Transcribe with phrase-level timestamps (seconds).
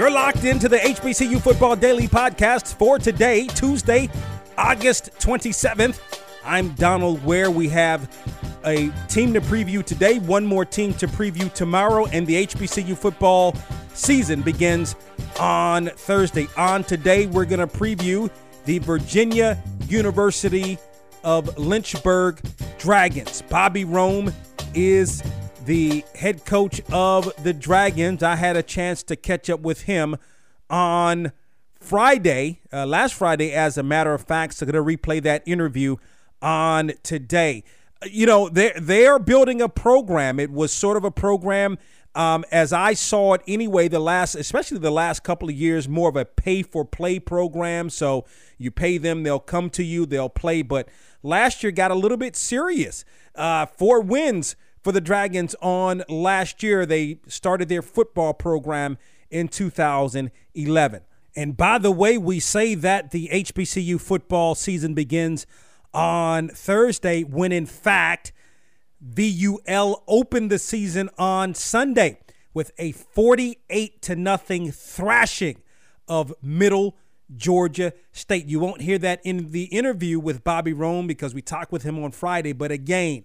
[0.00, 4.08] You're locked into the HBCU Football Daily Podcast for today, Tuesday,
[4.56, 6.00] August 27th.
[6.42, 7.50] I'm Donald Ware.
[7.50, 8.10] We have
[8.64, 13.54] a team to preview today, one more team to preview tomorrow, and the HBCU football
[13.92, 14.96] season begins
[15.38, 16.48] on Thursday.
[16.56, 18.30] On today, we're going to preview
[18.64, 20.78] the Virginia University
[21.24, 22.40] of Lynchburg
[22.78, 23.42] Dragons.
[23.50, 24.32] Bobby Rome
[24.72, 25.22] is
[25.70, 28.24] the head coach of the Dragons.
[28.24, 30.16] I had a chance to catch up with him
[30.68, 31.30] on
[31.78, 34.54] Friday, uh, last Friday, as a matter of fact.
[34.54, 35.94] So, going to replay that interview
[36.42, 37.62] on today.
[38.04, 40.40] You know, they they are building a program.
[40.40, 41.78] It was sort of a program
[42.16, 46.08] um, as I saw it anyway, the last, especially the last couple of years, more
[46.08, 47.88] of a pay for play program.
[47.88, 48.24] So
[48.58, 50.62] you pay them, they'll come to you, they'll play.
[50.62, 50.88] But
[51.22, 53.04] last year got a little bit serious.
[53.36, 56.86] Uh, four wins for the Dragons on last year.
[56.86, 58.98] They started their football program
[59.30, 61.02] in 2011.
[61.36, 65.46] And by the way, we say that the HBCU football season begins
[65.92, 68.32] on Thursday when in fact
[69.00, 72.18] VUL opened the season on Sunday
[72.52, 75.62] with a 48 to nothing thrashing
[76.06, 76.96] of Middle
[77.34, 78.46] Georgia State.
[78.46, 82.02] You won't hear that in the interview with Bobby Rome because we talked with him
[82.02, 83.24] on Friday, but again,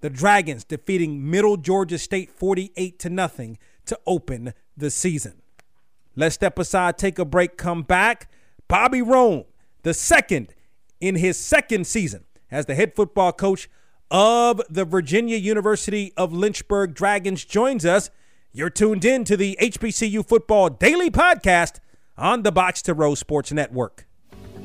[0.00, 5.42] the Dragons defeating Middle Georgia State 48 to nothing to open the season.
[6.14, 8.30] Let's step aside, take a break, come back.
[8.66, 9.44] Bobby Rome,
[9.82, 10.54] the second
[11.00, 13.68] in his second season as the head football coach
[14.10, 18.10] of the Virginia University of Lynchburg Dragons joins us.
[18.52, 21.78] You're tuned in to the HBCU Football Daily Podcast
[22.16, 24.06] on the Box to Row Sports Network.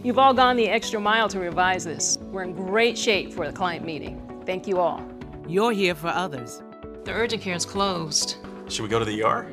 [0.03, 2.17] You've all gone the extra mile to revise this.
[2.19, 4.41] We're in great shape for the client meeting.
[4.45, 5.05] Thank you all.
[5.47, 6.61] You're here for others.
[7.03, 8.37] The urgent care is closed.
[8.69, 9.45] Should we go to the ER?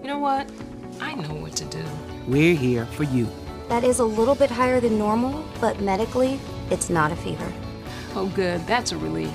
[0.00, 0.50] You know what?
[1.00, 1.84] I know what to do.
[2.26, 3.28] We're here for you.
[3.68, 7.52] That is a little bit higher than normal, but medically, it's not a fever.
[8.14, 8.66] Oh, good.
[8.66, 9.32] That's a relief.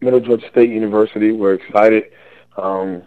[0.00, 1.32] Middle Georgia State University.
[1.32, 2.04] We're excited.
[2.56, 3.02] Um,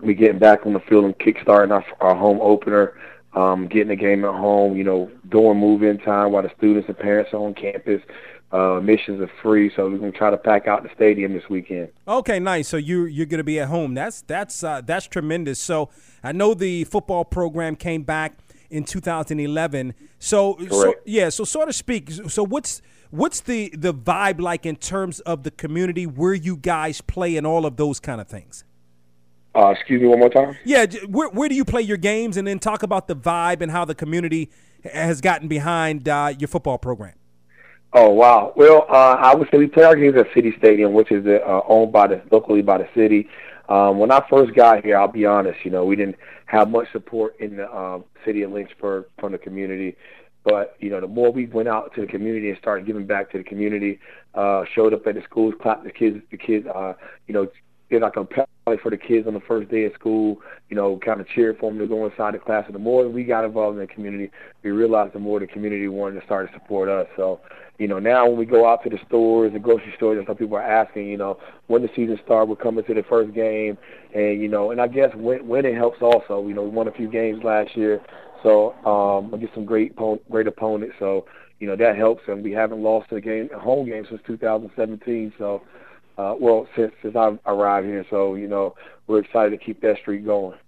[0.00, 2.98] we getting back on the field and kickstarting our, our home opener,
[3.34, 4.76] um, getting the game at home.
[4.76, 8.02] You know, during move-in time while the students and parents are on campus.
[8.50, 11.88] Uh, admissions are free, so we're gonna try to pack out the stadium this weekend.
[12.06, 12.66] Okay, nice.
[12.66, 13.92] So you you're going to be at home.
[13.92, 15.60] That's that's uh, that's tremendous.
[15.60, 15.90] So
[16.24, 18.38] I know the football program came back
[18.70, 19.94] in 2011.
[20.18, 22.10] So, so yeah, so sort of speak.
[22.10, 27.00] So what's what's the the vibe like in terms of the community where you guys
[27.00, 28.64] play and all of those kind of things?
[29.54, 30.56] Uh, excuse me one more time.
[30.64, 33.70] Yeah, where where do you play your games, and then talk about the vibe and
[33.70, 34.50] how the community
[34.84, 37.14] has gotten behind uh, your football program.
[37.92, 38.52] Oh wow!
[38.54, 41.60] Well, uh, I would say we play our games at City Stadium, which is uh,
[41.66, 43.28] owned by the locally by the city.
[43.68, 46.16] Um, when I first got here, I'll be honest, you know, we didn't
[46.46, 49.96] have much support in the uh, city of Lynchburg from the community.
[50.44, 53.30] But you know, the more we went out to the community and started giving back
[53.32, 54.00] to the community,
[54.34, 56.94] uh, showed up at the schools, clapped the kids, the kids, uh,
[57.26, 57.48] you know,
[57.90, 58.26] did like a
[58.66, 60.38] rally for the kids on the first day of school.
[60.68, 62.64] You know, kind of cheered for them to go inside the class.
[62.66, 64.30] And the more we got involved in the community,
[64.62, 67.06] we realized the more the community wanted to start to support us.
[67.16, 67.40] So,
[67.78, 70.36] you know, now when we go out to the stores, the grocery stores, and some
[70.36, 71.38] people are asking, you know,
[71.68, 73.78] when the season starts, we're coming to the first game,
[74.14, 76.46] and you know, and I guess win, winning helps also.
[76.46, 78.00] You know, we won a few games last year,
[78.42, 79.94] so um, we get some great
[80.30, 80.94] great opponents.
[80.98, 81.26] So
[81.58, 85.32] you know that helps, and we haven't lost a game a home game since 2017.
[85.38, 85.62] So
[86.18, 88.04] uh, well, since since I arrived here.
[88.10, 88.74] So you know,
[89.06, 90.58] we're excited to keep that streak going.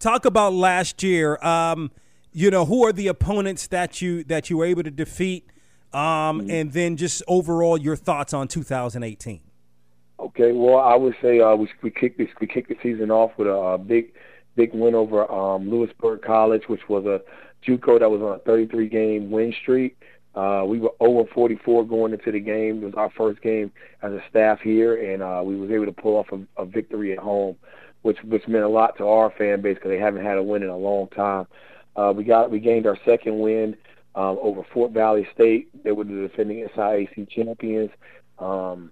[0.00, 1.42] Talk about last year.
[1.44, 1.90] Um,
[2.32, 5.48] you know, who are the opponents that you that you were able to defeat,
[5.92, 6.50] um, mm-hmm.
[6.50, 9.40] and then just overall your thoughts on 2018.
[10.18, 13.32] Okay, well, I would say uh, we we kicked this we kicked the season off
[13.36, 14.12] with a, a big
[14.56, 17.20] big win over um, Louisburg College, which was a
[17.66, 19.96] JUCO that was on a 33 game win streak.
[20.34, 22.82] Uh, we were 0 44 going into the game.
[22.82, 23.70] It was our first game
[24.02, 27.12] as a staff here, and uh, we was able to pull off a, a victory
[27.12, 27.56] at home,
[28.02, 30.62] which which meant a lot to our fan base because they haven't had a win
[30.62, 31.46] in a long time.
[31.94, 33.76] Uh, we got we gained our second win
[34.16, 35.68] um, over Fort Valley State.
[35.84, 37.90] They were the defending SIAC champions.
[38.40, 38.90] Um,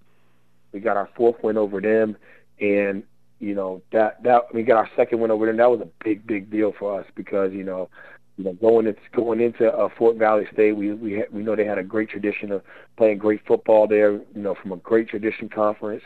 [0.72, 2.16] we got our fourth win over them,
[2.60, 3.02] and
[3.42, 5.54] you know that that we got our second win over them.
[5.54, 7.88] And that was a big big deal for us because you know
[8.36, 11.54] you know, going into going into uh, Fort Valley State, we we ha- we know
[11.54, 12.62] they had a great tradition of
[12.96, 14.12] playing great football there.
[14.12, 16.02] You know, from a great tradition conference,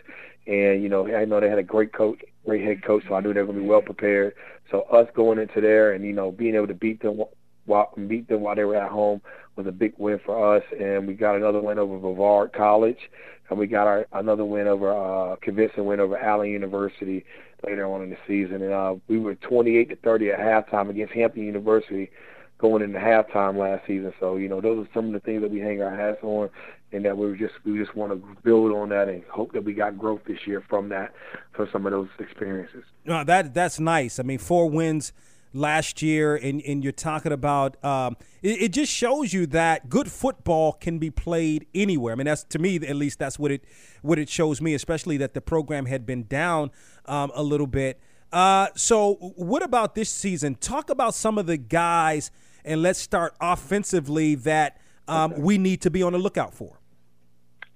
[0.47, 3.21] and you know, I know they had a great coach, great head coach, so I
[3.21, 4.35] knew they were going to be well prepared.
[4.71, 7.21] So us going into there and you know being able to beat them
[7.67, 9.21] while beat them while they were at home
[9.57, 10.63] was a big win for us.
[10.79, 13.11] And we got another win over Brevard College,
[13.51, 17.25] and we got our another win over uh, convincing win over Allen University
[17.67, 18.63] later on in the season.
[18.63, 22.11] And uh, we were 28 to 30 at halftime against Hampton University
[22.59, 24.13] going into halftime last season.
[24.21, 26.51] So you know those are some of the things that we hang our hats on,
[26.93, 29.75] and that we just we just want to build on that and hope that we
[29.75, 31.13] got growth this year from that
[31.53, 32.85] from some of those experiences.
[33.05, 34.19] No, that that's nice.
[34.19, 35.13] I mean, four wins
[35.57, 40.11] last year, and, and you're talking about um, it, it, just shows you that good
[40.11, 42.13] football can be played anywhere.
[42.13, 43.65] I mean, that's to me at least that's what it
[44.03, 46.71] what it shows me, especially that the program had been down
[47.07, 48.01] um, a little bit.
[48.33, 50.57] Uh, so, what about this season?
[50.57, 52.31] Talk about some of the guys,
[52.65, 55.43] and let's start offensively that um, okay.
[55.43, 56.79] we need to be on the lookout for.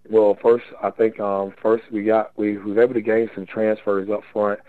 [0.09, 3.47] Well, first, I think um, first we got we, we were able to gain some
[3.47, 4.61] transfers up front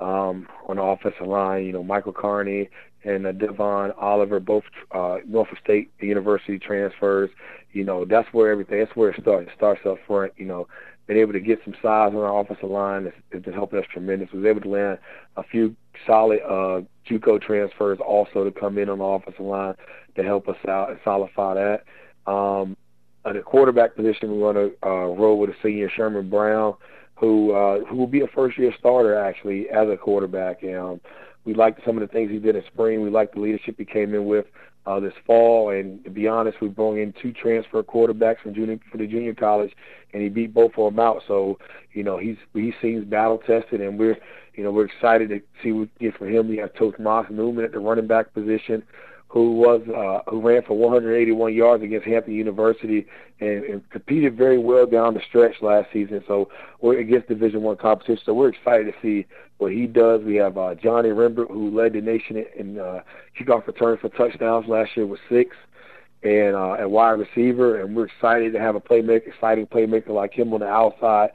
[0.00, 1.64] um, on the offensive line.
[1.64, 2.68] You know, Michael Carney
[3.04, 7.30] and uh, Devon Oliver, both uh, Norfolk State University transfers.
[7.72, 8.78] You know, that's where everything.
[8.80, 9.48] That's where it starts.
[9.48, 10.32] It starts up front.
[10.36, 10.68] You know,
[11.06, 13.84] being able to get some size on our offensive line has, has been helping us
[13.92, 14.28] tremendous.
[14.32, 14.98] We was able to land
[15.36, 15.76] a few
[16.06, 19.74] solid uh, JUCO transfers also to come in on the offensive line
[20.16, 22.30] to help us out and solidify that.
[22.30, 22.76] Um,
[23.24, 26.74] at the quarterback position, we're going to uh, roll with a senior Sherman Brown
[27.16, 30.62] who uh, who will be a first year starter actually as a quarterback.
[30.62, 31.00] And um,
[31.44, 33.02] we liked some of the things he did in spring.
[33.02, 34.46] We liked the leadership he came in with
[34.86, 35.70] uh, this fall.
[35.70, 39.34] And to be honest, we brought in two transfer quarterbacks from junior for the junior
[39.34, 39.72] college,
[40.12, 41.22] and he beat both of them out.
[41.26, 41.58] So
[41.92, 44.18] you know he's he seems battle tested, and we're
[44.54, 46.48] you know we're excited to see what we get for him.
[46.48, 48.82] We have Tomas Newman at the running back position
[49.36, 53.06] who was uh, who ran for 181 yards against Hampton University
[53.38, 56.24] and, and competed very well down the stretch last season.
[56.26, 56.48] So
[56.80, 58.22] we're against Division One competition.
[58.24, 59.26] So we're excited to see
[59.58, 60.22] what he does.
[60.24, 63.02] We have uh, Johnny Rembert, who led the nation in uh,
[63.38, 65.54] kickoff returns for touchdowns last year with six,
[66.22, 67.82] and uh, at wide receiver.
[67.82, 71.28] And we're excited to have a playmaker, exciting playmaker like him on the outside.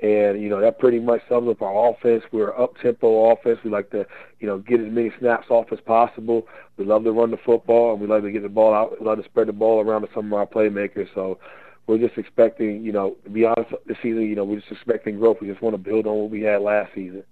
[0.00, 2.22] And, you know, that pretty much sums up our offense.
[2.30, 3.58] We're up tempo offense.
[3.64, 4.06] We like to,
[4.38, 6.46] you know, get as many snaps off as possible.
[6.76, 9.00] We love to run the football and we love to get the ball out.
[9.00, 11.08] We love to spread the ball around to some of our playmakers.
[11.14, 11.38] So
[11.88, 15.18] we're just expecting, you know, to be honest, this season, you know, we're just expecting
[15.18, 15.38] growth.
[15.40, 17.24] We just want to build on what we had last season.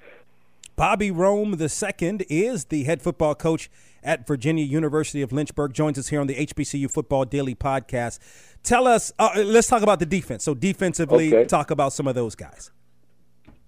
[0.74, 3.70] Bobby Rome II is the head football coach
[4.06, 5.74] at Virginia University of Lynchburg.
[5.74, 8.20] Joins us here on the HBCU Football Daily Podcast.
[8.62, 10.44] Tell us, uh, let's talk about the defense.
[10.44, 11.44] So defensively, okay.
[11.44, 12.70] talk about some of those guys.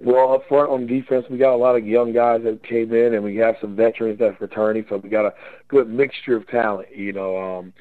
[0.00, 3.14] Well, up front on defense, we got a lot of young guys that came in,
[3.14, 4.86] and we have some veterans that's returning.
[4.88, 5.34] So we got a
[5.66, 6.88] good mixture of talent.
[6.94, 7.72] You know, um,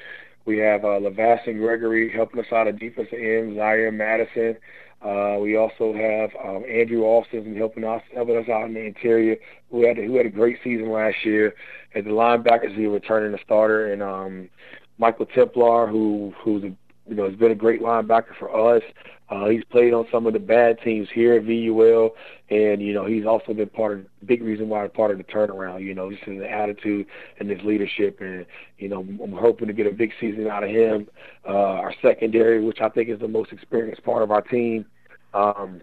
[0.46, 4.58] we have uh, and Gregory helping us out at defensive end, Zaire Madison.
[5.02, 9.38] Uh, we also have um, Andrew Austin helping us helping us out in the interior,
[9.70, 11.54] who had who had a great season last year.
[11.94, 14.50] At the linebackers, he returning the starter, and um,
[14.98, 16.76] Michael Templar, who who's a
[17.08, 18.84] you know, he's been a great linebacker for us.
[19.30, 22.12] Uh, he's played on some of the bad teams here at VUL,
[22.50, 25.84] and you know he's also been part of big reason why part of the turnaround.
[25.84, 27.06] You know, just in the attitude
[27.40, 28.46] and his leadership, and
[28.78, 31.08] you know I'm hoping to get a big season out of him.
[31.46, 34.86] Uh, our secondary, which I think is the most experienced part of our team.
[35.34, 35.82] Um,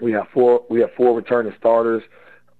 [0.00, 2.04] we have four we have four returning starters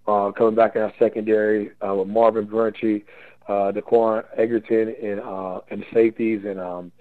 [0.08, 3.04] uh, coming back in our secondary uh, with Marvin Brunchy,
[3.48, 6.92] uh, Daquan Egerton, and uh, and safeties, and um,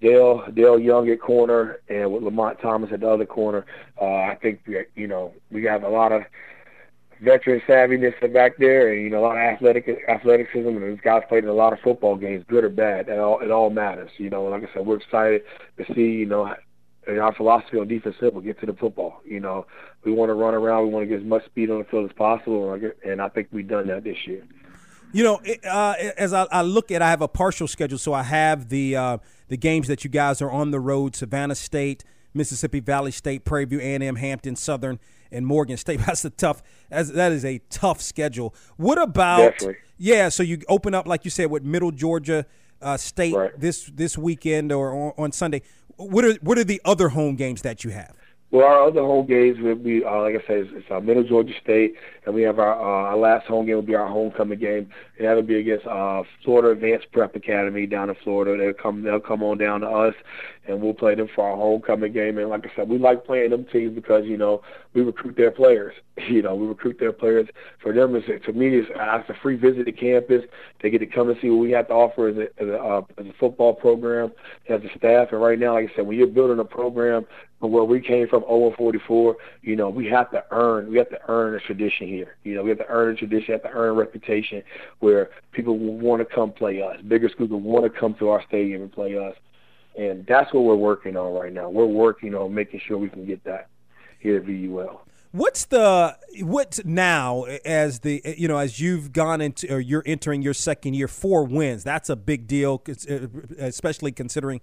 [0.00, 3.64] Dale Dale Young at corner and with Lamont Thomas at the other corner.
[4.00, 4.60] Uh, I think
[4.94, 6.22] you know we have a lot of
[7.20, 11.22] veteran savviness back there, and you know a lot of athletic athleticism, and these guys
[11.28, 13.08] played in a lot of football games, good or bad.
[13.08, 14.10] It all it all matters.
[14.18, 15.42] You know, like I said, we're excited
[15.78, 16.54] to see you know.
[17.06, 19.20] Our philosophy on defense simple: get to the football.
[19.26, 19.66] You know,
[20.06, 20.84] we want to run around.
[20.84, 22.72] We want to get as much speed on the field as possible,
[23.04, 24.42] and I think we've done that this year.
[25.14, 28.24] You know, uh, as I, I, look at, I have a partial schedule, so I
[28.24, 32.02] have the uh, the games that you guys are on the road: Savannah State,
[32.34, 34.98] Mississippi Valley State, Prairie View, A&M, Hampton, Southern,
[35.30, 36.00] and Morgan State.
[36.06, 36.64] That's a tough.
[36.90, 38.56] That's, that is a tough schedule.
[38.76, 39.52] What about?
[39.52, 39.76] Definitely.
[39.98, 42.44] Yeah, so you open up like you said with Middle Georgia
[42.82, 43.52] uh, State right.
[43.56, 45.62] this this weekend or on, on Sunday.
[45.96, 48.16] What are what are the other home games that you have?
[48.54, 51.24] Well, our other home games will be, uh, like I said, it's, it's uh, Middle
[51.24, 54.60] Georgia State, and we have our uh, our last home game will be our homecoming
[54.60, 58.56] game, and that'll be against uh, Florida Advanced Prep Academy down in Florida.
[58.56, 60.14] They'll come they'll come on down to us,
[60.68, 62.38] and we'll play them for our homecoming game.
[62.38, 65.50] And like I said, we like playing them teams because you know we recruit their
[65.50, 65.94] players.
[66.28, 67.48] You know, we recruit their players.
[67.82, 70.44] For them, it's, to me, it's, it's a free visit to campus.
[70.82, 72.76] They get to come and see what we have to offer as a, as a,
[72.76, 74.32] uh, as a football program,
[74.68, 75.28] as a staff.
[75.32, 77.26] And right now, like I said, when you're building a program
[77.60, 80.90] from where we came from, 0 and 44, you know, we have to earn.
[80.90, 82.36] We have to earn a tradition here.
[82.44, 83.46] You know, we have to earn a tradition.
[83.48, 84.62] We have to earn a reputation
[85.00, 87.00] where people will want to come play us.
[87.08, 89.34] Bigger schools will want to come to our stadium and play us.
[89.96, 91.70] And that's what we're working on right now.
[91.70, 93.68] We're working on making sure we can get that
[94.18, 95.00] here at VUL.
[95.34, 100.42] What's the what's now as the you know as you've gone into or you're entering
[100.42, 103.26] your second year four wins that's a big deal uh,
[103.58, 104.60] especially considering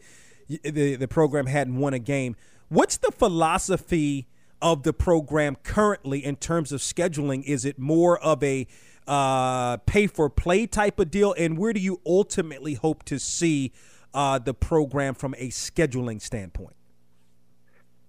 [0.47, 2.37] the the program hadn't won a game.
[2.69, 4.29] What's the philosophy
[4.61, 7.43] of the program currently in terms of scheduling?
[7.43, 8.65] Is it more of a
[9.05, 13.73] uh, pay for play type of deal, and where do you ultimately hope to see
[14.13, 16.77] uh, the program from a scheduling standpoint?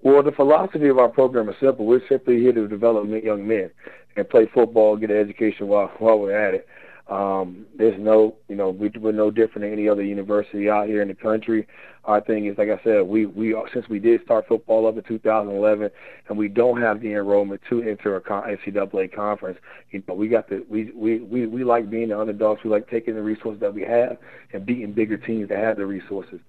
[0.03, 1.87] Well, the philosophy of our program is simple.
[1.87, 3.71] We're simply here to develop young men
[4.17, 6.67] and play football, get an education while while we're at it.
[7.09, 11.03] Um, there's no, you know, we, we're no different than any other university out here
[11.03, 11.67] in the country.
[12.05, 15.05] Our thing is, like I said, we we since we did start football up in
[15.05, 15.91] 2011,
[16.29, 19.59] and we don't have the enrollment to enter a NCAA conference.
[19.93, 22.65] You know, we got the we we we we like being the underdogs.
[22.65, 24.17] We like taking the resources that we have
[24.53, 26.41] and beating bigger teams that have the resources.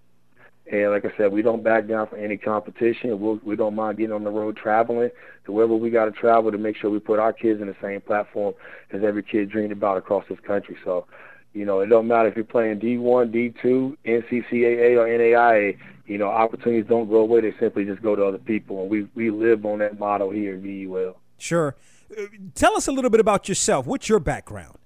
[0.71, 3.19] And like I said, we don't back down for any competition.
[3.19, 5.09] We'll, we don't mind getting on the road traveling
[5.45, 7.75] to wherever we got to travel to make sure we put our kids in the
[7.81, 8.53] same platform
[8.91, 10.77] as every kid dreamed about across this country.
[10.85, 11.05] So,
[11.53, 15.77] you know, it don't matter if you're playing D1, D2, NCCAA, or NAIA.
[16.05, 19.07] You know, opportunities don't go away; they simply just go to other people, and we
[19.15, 21.15] we live on that motto here at VUL.
[21.37, 21.75] Sure.
[22.55, 23.85] Tell us a little bit about yourself.
[23.85, 24.77] What's your background?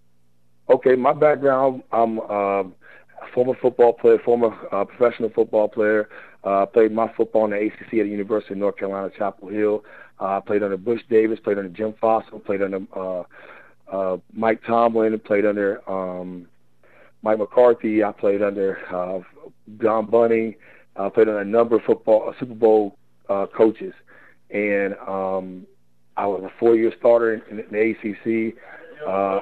[0.69, 1.83] Okay, my background.
[1.91, 2.19] I'm.
[2.19, 2.63] Uh,
[3.37, 6.09] former football player, former uh, professional football player.
[6.43, 9.83] Uh, played my football in the ACC at the University of North Carolina, Chapel Hill.
[10.19, 13.23] Uh, played under Butch Davis, played under Jim Fassel, played under uh,
[13.91, 16.47] uh, Mike Tomlin, played under um,
[17.21, 18.03] Mike McCarthy.
[18.03, 19.19] I played under uh,
[19.79, 20.55] John Bunting.
[20.95, 22.97] I played under a number of football uh, Super Bowl
[23.29, 23.93] uh, coaches,
[24.49, 25.67] and um,
[26.15, 28.57] I was a four-year starter in, in the ACC.
[29.07, 29.41] Uh,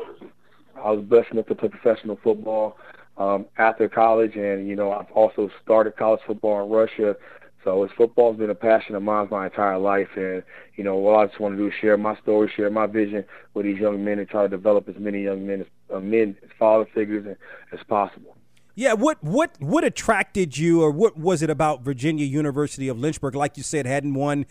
[0.83, 2.75] I was blessed enough to play professional football
[3.17, 7.15] um, after college, and you know I've also started college football in Russia.
[7.63, 10.43] So it's football's been a passion of mine my entire life, and
[10.75, 13.25] you know what I just want to do is share my story, share my vision
[13.53, 16.37] with these young men, and try to develop as many young men as uh, men,
[16.43, 18.35] as father figures, as, as possible.
[18.75, 23.33] Yeah, what what what attracted you, or what was it about Virginia University of Lynchburg?
[23.33, 24.45] Like you said, hadn't won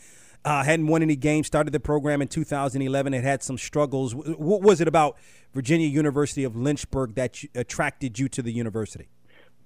[0.45, 1.47] uh, hadn't won any games.
[1.47, 3.15] Started the program in 2011.
[3.15, 4.15] It had some struggles.
[4.15, 5.17] What was it about
[5.53, 9.09] Virginia University of Lynchburg that attracted you to the university?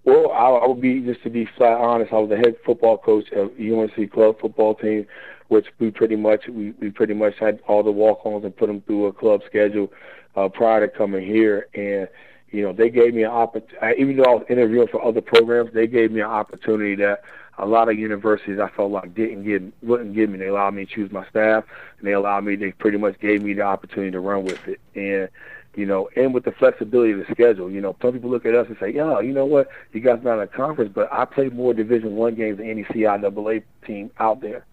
[0.05, 2.13] Well, I, I would be just to be flat honest.
[2.13, 5.07] I was the head football coach of UNC club football team,
[5.49, 8.81] which we pretty much we, we pretty much had all the walk-ons and put them
[8.83, 9.93] through a club schedule
[10.37, 11.69] uh, prior to coming here.
[11.75, 12.09] And
[12.51, 14.01] you know, they gave me an opportunity.
[14.01, 17.23] Even though I was interviewing for other programs, they gave me an opportunity that
[17.59, 20.39] a lot of universities I felt like didn't give wouldn't give me.
[20.39, 21.65] They allowed me to choose my staff,
[21.99, 22.57] and they allowed me.
[22.57, 24.81] They pretty much gave me the opportunity to run with it.
[24.95, 25.29] And
[25.75, 27.71] you know, and with the flexibility of the schedule.
[27.71, 29.69] You know, some people look at us and say, "Yeah, you know what?
[29.93, 32.85] You guys not in a conference, but I play more Division One games than any
[32.85, 34.65] CIAA team out there."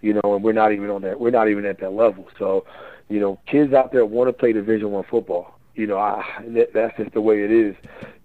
[0.00, 1.20] You know, and we're not even on that.
[1.20, 2.26] We're not even at that level.
[2.38, 2.66] So,
[3.08, 5.58] you know, kids out there want to play Division One football.
[5.74, 7.74] You know, I, that, that's just the way it is.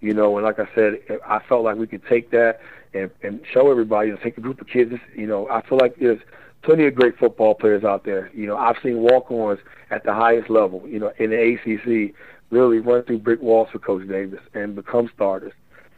[0.02, 2.60] You know, and like I said, I felt like we could take that
[2.94, 4.94] and, and show everybody, you know, take a group of kids.
[5.16, 6.20] You know, I feel like there's
[6.62, 8.30] plenty of great football players out there.
[8.34, 10.84] You know, I've seen walk-ons at the highest level.
[10.86, 12.14] You know, in the ACC,
[12.50, 15.54] really run through brick walls for Coach Davis and become starters.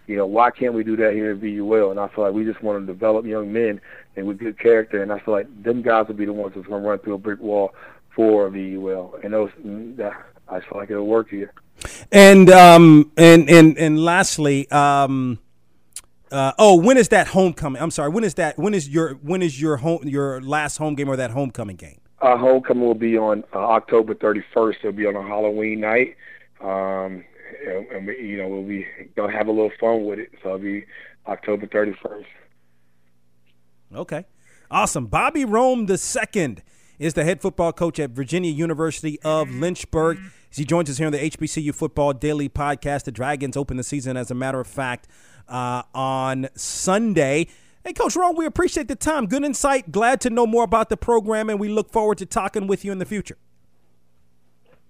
[0.08, 1.92] You know, why can't we do that here in VUL?
[1.92, 3.80] And I feel like we just want to develop young men
[4.16, 5.04] and with good character.
[5.04, 7.14] And I feel like them guys will be the ones that's going to run through
[7.14, 7.76] a brick wall
[8.16, 9.24] for VUL.
[9.24, 9.52] And those,
[9.98, 10.14] that,
[10.50, 11.54] I feel like it'll work here.
[12.12, 15.40] And um and and and lastly, um
[16.32, 17.82] uh, oh, when is that homecoming?
[17.82, 18.10] I'm sorry.
[18.10, 18.58] When is that?
[18.58, 22.00] When is your when is your home your last home game or that homecoming game?
[22.20, 24.76] Our homecoming will be on uh, October 31st.
[24.80, 26.18] It'll be on a Halloween night,
[26.62, 27.24] um,
[27.66, 30.30] and, and we, you know we'll be gonna have a little fun with it.
[30.44, 30.86] So it'll be
[31.28, 32.26] October 31st.
[33.96, 34.26] Okay,
[34.70, 35.08] awesome.
[35.08, 36.62] Bobby Rome the second
[37.00, 40.20] is the head football coach at Virginia University of Lynchburg.
[40.52, 43.84] As he joins us here on the HBCU Football Daily Podcast, the Dragons open the
[43.84, 45.08] season, as a matter of fact,
[45.48, 47.48] uh, on Sunday.
[47.86, 49.28] Hey, Coach Rome, we appreciate the time.
[49.28, 49.92] Good insight.
[49.92, 52.92] Glad to know more about the program, and we look forward to talking with you
[52.92, 53.38] in the future.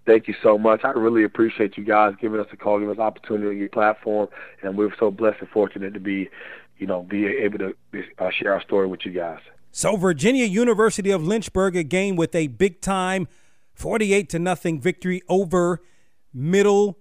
[0.08, 0.82] Thank you so much.
[0.84, 4.30] I really appreciate you guys giving us a call, giving us opportunity on your platform,
[4.64, 6.30] and we're so blessed and fortunate to be,
[6.80, 7.76] you know, be able to
[8.18, 9.40] uh, share our story with you guys.
[9.72, 13.28] So, Virginia University of Lynchburg, a game with a big time
[13.74, 15.82] 48 to nothing victory over
[16.34, 16.98] Middle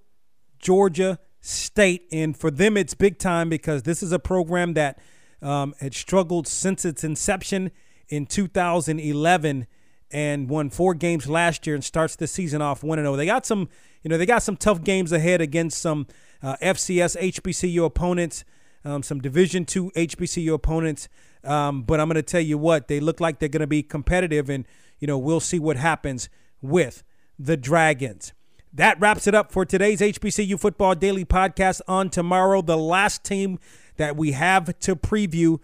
[0.59, 2.07] Georgia State.
[2.13, 4.99] And for them, it's big time because this is a program that
[5.43, 7.71] um, had struggled since its inception
[8.09, 9.67] in 2011
[10.11, 13.17] and won four games last year and starts the season off 1 0.
[13.17, 13.69] They got some,
[14.03, 16.07] you know, they got some tough games ahead against some
[16.43, 18.45] uh, FCS HBCU opponents,
[18.85, 21.09] um, some Division two HBCU opponents.
[21.45, 23.83] Um, but I'm going to tell you what, they look like they're going to be
[23.83, 24.65] competitive, and
[24.99, 26.29] you know we'll see what happens
[26.61, 27.03] with
[27.39, 28.33] the Dragons.
[28.73, 31.81] That wraps it up for today's HBCU Football Daily Podcast.
[31.89, 33.59] On tomorrow, the last team
[33.97, 35.59] that we have to preview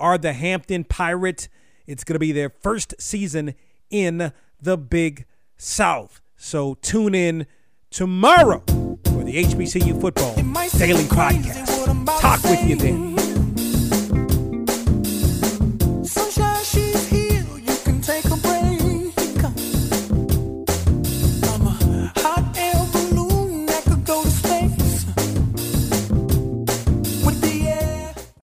[0.00, 1.48] are the Hampton Pirates.
[1.86, 3.54] It's going to be their first season
[3.90, 5.24] in the Big
[5.56, 6.20] South.
[6.36, 7.46] So tune in
[7.90, 10.34] tomorrow for the HBCU Football
[10.78, 12.20] Daily Podcast.
[12.20, 13.17] Talk with you then.